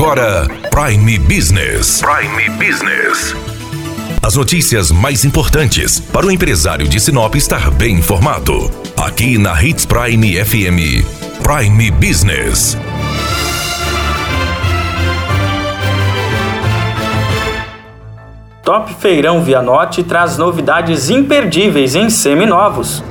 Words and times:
agora 0.00 0.46
Prime 0.70 1.18
Business. 1.18 2.00
Prime 2.00 2.48
Business. 2.56 3.34
As 4.22 4.34
notícias 4.34 4.90
mais 4.90 5.26
importantes 5.26 6.00
para 6.00 6.24
o 6.24 6.30
empresário 6.30 6.88
de 6.88 6.98
Sinop 6.98 7.34
estar 7.34 7.70
bem 7.70 7.96
informado. 7.96 8.70
Aqui 8.96 9.36
na 9.36 9.62
Hits 9.62 9.84
Prime 9.84 10.42
FM. 10.42 11.04
Prime 11.42 11.90
Business. 11.90 12.78
Top 18.64 18.94
Feirão 18.94 19.44
Vianote 19.44 20.02
traz 20.02 20.38
novidades 20.38 21.10
imperdíveis 21.10 21.94
em 21.94 22.08
seminovos. 22.08 23.04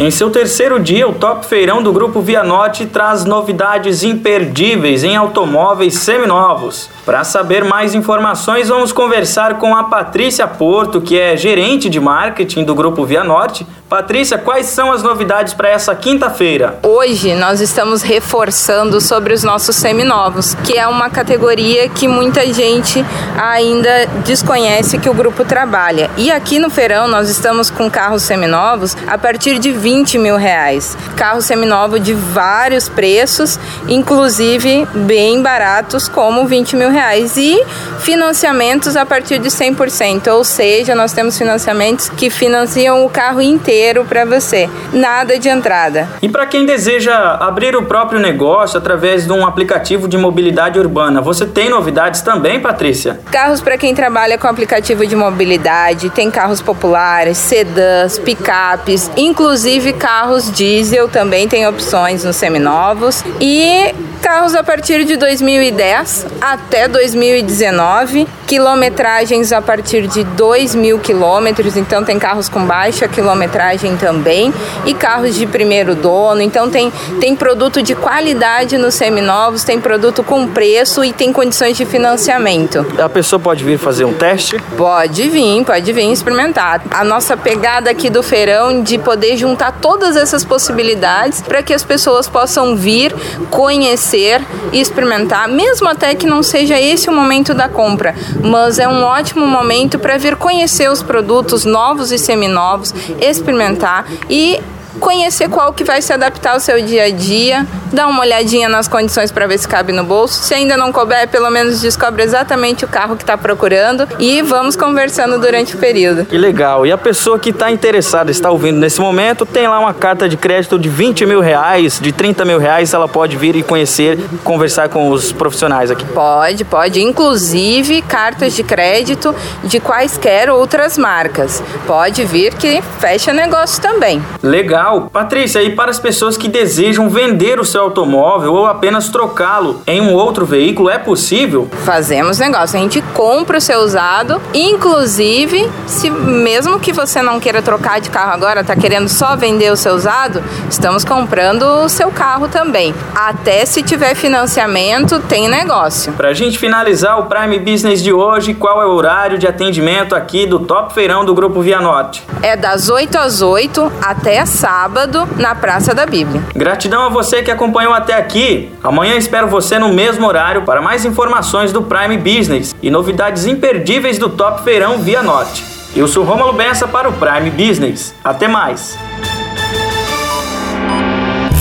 Em 0.00 0.12
seu 0.12 0.30
terceiro 0.30 0.78
dia, 0.78 1.08
o 1.08 1.12
Top 1.12 1.44
Feirão 1.44 1.82
do 1.82 1.92
Grupo 1.92 2.20
Vianote 2.20 2.86
traz 2.86 3.24
novidades 3.24 4.04
imperdíveis 4.04 5.02
em 5.02 5.16
automóveis 5.16 5.94
seminovos. 5.94 6.88
Para 7.04 7.24
saber 7.24 7.64
mais 7.64 7.96
informações, 7.96 8.68
vamos 8.68 8.92
conversar 8.92 9.58
com 9.58 9.74
a 9.74 9.84
Patrícia 9.84 10.46
Porto, 10.46 11.00
que 11.00 11.18
é 11.18 11.36
gerente 11.36 11.90
de 11.90 11.98
marketing 11.98 12.62
do 12.62 12.76
Grupo 12.76 13.04
Vianorte. 13.04 13.66
Patrícia, 13.88 14.36
quais 14.36 14.66
são 14.66 14.92
as 14.92 15.02
novidades 15.02 15.54
para 15.54 15.70
essa 15.70 15.94
quinta-feira? 15.94 16.78
Hoje 16.82 17.34
nós 17.34 17.60
estamos 17.60 18.02
reforçando 18.02 19.00
sobre 19.00 19.32
os 19.32 19.42
nossos 19.42 19.74
seminovos, 19.74 20.54
que 20.62 20.76
é 20.76 20.86
uma 20.86 21.08
categoria 21.08 21.88
que 21.88 22.06
muita 22.06 22.52
gente 22.52 23.02
ainda 23.36 24.06
desconhece 24.26 24.98
que 24.98 25.08
o 25.08 25.14
grupo 25.14 25.42
trabalha. 25.42 26.10
E 26.18 26.30
aqui 26.30 26.58
no 26.58 26.68
feirão 26.68 27.08
nós 27.08 27.30
estamos 27.30 27.70
com 27.70 27.90
carros 27.90 28.22
seminovos 28.22 28.94
a 29.06 29.16
partir 29.16 29.58
de 29.58 29.72
20 29.72 29.87
mil 30.18 30.36
reais. 30.36 30.96
Carro 31.16 31.40
seminovo 31.40 31.98
de 31.98 32.14
vários 32.14 32.88
preços, 32.88 33.58
inclusive 33.88 34.86
bem 34.94 35.42
baratos, 35.42 36.08
como 36.08 36.46
20 36.46 36.76
mil 36.76 36.90
reais 36.90 36.98
reais 36.98 37.36
e 37.36 37.64
financiamentos 38.00 38.96
a 38.96 39.06
partir 39.06 39.38
de 39.38 39.48
100%, 39.48 40.28
ou 40.32 40.42
seja, 40.42 40.94
nós 40.94 41.12
temos 41.12 41.38
financiamentos 41.38 42.08
que 42.08 42.28
financiam 42.28 43.04
o 43.04 43.10
carro 43.10 43.40
inteiro 43.40 44.04
para 44.04 44.24
você, 44.24 44.68
nada 44.92 45.38
de 45.38 45.48
entrada. 45.48 46.08
E 46.20 46.28
para 46.28 46.46
quem 46.46 46.66
deseja 46.66 47.36
abrir 47.40 47.76
o 47.76 47.84
próprio 47.84 48.18
negócio 48.18 48.78
através 48.78 49.26
de 49.26 49.32
um 49.32 49.46
aplicativo 49.46 50.08
de 50.08 50.16
mobilidade 50.16 50.78
urbana, 50.78 51.20
você 51.20 51.46
tem 51.46 51.68
novidades 51.68 52.20
também, 52.20 52.60
Patrícia? 52.60 53.20
Carros 53.30 53.60
para 53.60 53.78
quem 53.78 53.94
trabalha 53.94 54.38
com 54.38 54.48
aplicativo 54.48 55.06
de 55.06 55.14
mobilidade, 55.14 56.10
tem 56.10 56.30
carros 56.30 56.60
populares, 56.60 57.38
sedãs, 57.38 58.18
picapes, 58.18 59.10
inclusive 59.16 59.77
carros 59.92 60.50
diesel 60.50 61.08
também 61.08 61.48
tem 61.48 61.66
opções 61.66 62.24
nos 62.24 62.36
seminovos 62.36 63.24
e 63.40 63.94
carros 64.18 64.54
a 64.54 64.62
partir 64.62 65.04
de 65.04 65.16
2010 65.16 66.26
até 66.40 66.88
2019, 66.88 68.26
quilometragens 68.46 69.52
a 69.52 69.62
partir 69.62 70.06
de 70.06 70.24
2 70.24 70.74
mil 70.74 70.98
quilômetros, 70.98 71.76
então 71.76 72.04
tem 72.04 72.18
carros 72.18 72.48
com 72.48 72.64
baixa 72.64 73.06
quilometragem 73.06 73.96
também, 73.96 74.52
e 74.84 74.94
carros 74.94 75.34
de 75.34 75.46
primeiro 75.46 75.94
dono, 75.94 76.40
então 76.40 76.68
tem, 76.68 76.92
tem 77.20 77.36
produto 77.36 77.82
de 77.82 77.94
qualidade 77.94 78.76
nos 78.76 78.94
seminovos, 78.94 79.64
tem 79.64 79.80
produto 79.80 80.22
com 80.22 80.46
preço 80.48 81.04
e 81.04 81.12
tem 81.12 81.32
condições 81.32 81.76
de 81.76 81.84
financiamento. 81.84 82.86
A 82.98 83.08
pessoa 83.08 83.38
pode 83.38 83.64
vir 83.64 83.78
fazer 83.78 84.04
um 84.04 84.12
teste? 84.12 84.58
Pode 84.76 85.28
vir, 85.28 85.64
pode 85.64 85.92
vir 85.92 86.10
experimentar. 86.12 86.82
A 86.90 87.04
nossa 87.04 87.36
pegada 87.36 87.90
aqui 87.90 88.10
do 88.10 88.22
feirão 88.22 88.82
de 88.82 88.98
poder 88.98 89.36
juntar 89.36 89.67
todas 89.72 90.16
essas 90.16 90.44
possibilidades 90.44 91.42
para 91.42 91.62
que 91.62 91.74
as 91.74 91.84
pessoas 91.84 92.28
possam 92.28 92.76
vir, 92.76 93.14
conhecer 93.50 94.40
e 94.72 94.80
experimentar, 94.80 95.48
mesmo 95.48 95.88
até 95.88 96.14
que 96.14 96.26
não 96.26 96.42
seja 96.42 96.80
esse 96.80 97.08
o 97.08 97.12
momento 97.12 97.54
da 97.54 97.68
compra, 97.68 98.14
mas 98.42 98.78
é 98.78 98.88
um 98.88 99.02
ótimo 99.02 99.46
momento 99.46 99.98
para 99.98 100.16
vir 100.16 100.36
conhecer 100.36 100.90
os 100.90 101.02
produtos 101.02 101.64
novos 101.64 102.12
e 102.12 102.18
seminovos, 102.18 102.94
experimentar 103.20 104.06
e 104.28 104.60
conhecer 104.98 105.48
qual 105.48 105.72
que 105.72 105.84
vai 105.84 106.02
se 106.02 106.12
adaptar 106.12 106.54
ao 106.54 106.60
seu 106.60 106.82
dia 106.82 107.04
a 107.04 107.10
dia, 107.10 107.66
dar 107.92 108.06
uma 108.06 108.20
olhadinha 108.20 108.68
nas 108.68 108.88
condições 108.88 109.30
para 109.30 109.46
ver 109.46 109.58
se 109.58 109.66
cabe 109.66 109.92
no 109.92 110.04
bolso. 110.04 110.42
Se 110.42 110.54
ainda 110.54 110.76
não 110.76 110.92
couber, 110.92 111.28
pelo 111.28 111.50
menos 111.50 111.80
descobre 111.80 112.22
exatamente 112.22 112.84
o 112.84 112.88
carro 112.88 113.16
que 113.16 113.22
está 113.22 113.36
procurando 113.36 114.06
e 114.18 114.42
vamos 114.42 114.76
conversando 114.76 115.38
durante 115.38 115.74
o 115.74 115.78
período. 115.78 116.24
Que 116.24 116.38
legal. 116.38 116.86
E 116.86 116.92
a 116.92 116.98
pessoa 116.98 117.38
que 117.38 117.50
está 117.50 117.70
interessada, 117.70 118.30
está 118.30 118.50
ouvindo 118.50 118.78
nesse 118.78 119.00
momento, 119.00 119.44
tem 119.44 119.66
lá 119.66 119.78
uma 119.78 119.94
carta 119.94 120.28
de 120.28 120.36
crédito 120.36 120.78
de 120.78 120.88
20 120.88 121.26
mil 121.26 121.40
reais, 121.40 121.98
de 122.00 122.12
30 122.12 122.44
mil 122.44 122.58
reais, 122.58 122.92
ela 122.94 123.08
pode 123.08 123.36
vir 123.36 123.56
e 123.56 123.62
conhecer, 123.62 124.18
conversar 124.44 124.88
com 124.88 125.10
os 125.10 125.32
profissionais 125.32 125.90
aqui. 125.90 126.04
Pode, 126.06 126.64
pode. 126.64 127.02
Inclusive 127.02 128.02
cartas 128.02 128.54
de 128.54 128.62
crédito 128.62 129.34
de 129.64 129.80
quaisquer 129.80 130.50
outras 130.50 130.96
marcas. 130.96 131.62
Pode 131.86 132.24
vir 132.24 132.54
que 132.54 132.82
fecha 132.98 133.32
negócio 133.32 133.80
também. 133.80 134.22
Legal. 134.42 134.68
Legal. 134.68 135.10
Patrícia, 135.12 135.62
e 135.62 135.74
para 135.74 135.90
as 135.90 135.98
pessoas 135.98 136.36
que 136.36 136.48
desejam 136.48 137.08
vender 137.08 137.58
o 137.58 137.64
seu 137.64 137.77
automóvel 137.78 138.52
ou 138.54 138.66
apenas 138.66 139.08
trocá-lo 139.08 139.82
em 139.86 140.00
um 140.00 140.12
outro 140.12 140.46
veículo, 140.46 140.88
é 140.88 140.98
possível? 140.98 141.68
Fazemos 141.84 142.38
negócio. 142.38 142.78
A 142.78 142.82
gente 142.82 143.02
compra 143.14 143.58
o 143.58 143.60
seu 143.60 143.80
usado, 143.80 144.40
inclusive, 144.54 145.70
se 145.86 146.10
mesmo 146.10 146.78
que 146.78 146.92
você 146.92 147.22
não 147.22 147.40
queira 147.40 147.62
trocar 147.62 148.00
de 148.00 148.10
carro 148.10 148.32
agora, 148.32 148.60
está 148.60 148.76
querendo 148.76 149.08
só 149.08 149.36
vender 149.36 149.72
o 149.72 149.76
seu 149.76 149.94
usado, 149.94 150.42
estamos 150.70 151.04
comprando 151.04 151.62
o 151.62 151.88
seu 151.88 152.10
carro 152.10 152.48
também. 152.48 152.94
Até 153.14 153.64
se 153.66 153.82
tiver 153.82 154.14
financiamento, 154.14 155.20
tem 155.20 155.48
negócio. 155.48 156.12
Para 156.12 156.28
a 156.28 156.34
gente 156.34 156.58
finalizar 156.58 157.18
o 157.18 157.26
Prime 157.26 157.58
Business 157.58 158.02
de 158.02 158.12
hoje, 158.12 158.54
qual 158.54 158.82
é 158.82 158.86
o 158.86 158.90
horário 158.90 159.38
de 159.38 159.46
atendimento 159.46 160.14
aqui 160.14 160.46
do 160.46 160.60
Top 160.60 160.92
Feirão 160.92 161.24
do 161.24 161.34
Grupo 161.34 161.60
Via 161.60 161.80
Norte? 161.80 162.24
É 162.42 162.56
das 162.56 162.88
8 162.88 163.18
às 163.18 163.42
8 163.42 163.92
até 164.00 164.44
sábado 164.46 164.78
sábado 164.88 165.28
na 165.36 165.54
Praça 165.54 165.94
da 165.94 166.06
Bíblia. 166.06 166.42
Gratidão 166.54 167.02
a 167.02 167.08
você 167.08 167.42
que 167.42 167.50
acompanhou 167.50 167.67
até 167.94 168.14
aqui. 168.14 168.70
Amanhã 168.82 169.16
espero 169.16 169.48
você 169.48 169.78
no 169.78 169.92
mesmo 169.92 170.26
horário 170.26 170.62
para 170.62 170.80
mais 170.80 171.04
informações 171.04 171.72
do 171.72 171.82
Prime 171.82 172.16
Business 172.16 172.74
e 172.82 172.90
novidades 172.90 173.46
imperdíveis 173.46 174.18
do 174.18 174.28
Top 174.28 174.62
Feirão 174.62 174.98
Via 174.98 175.22
Norte. 175.22 175.64
Eu 175.96 176.06
sou 176.06 176.24
Romulo 176.24 176.52
Bessa 176.52 176.86
para 176.86 177.08
o 177.08 177.12
Prime 177.12 177.50
Business. 177.50 178.14
Até 178.22 178.46
mais. 178.46 178.96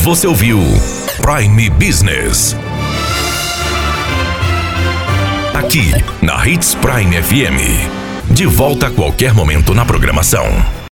Você 0.03 0.27
ouviu 0.27 0.59
Prime 1.21 1.69
Business. 1.71 2.55
Aqui 5.53 5.91
na 6.21 6.47
Hits 6.47 6.75
Prime 6.75 7.21
FM. 7.21 8.31
De 8.31 8.45
volta 8.45 8.87
a 8.87 8.91
qualquer 8.91 9.33
momento 9.33 9.73
na 9.73 9.83
programação. 9.85 10.77